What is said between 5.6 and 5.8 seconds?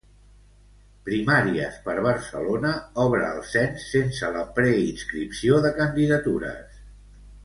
de